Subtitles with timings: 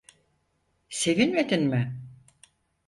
[0.89, 2.01] Sevinmedin mi?